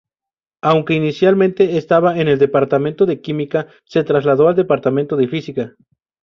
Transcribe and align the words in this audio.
Aunque 0.63 0.95
inicialmente 0.95 1.77
estaba 1.77 2.17
en 2.19 2.27
el 2.27 2.39
Departamento 2.39 3.05
de 3.05 3.21
Química, 3.21 3.67
se 3.85 4.03
trasladó 4.03 4.47
al 4.47 4.55
Departamento 4.55 5.15
de 5.15 5.27
Física. 5.27 5.75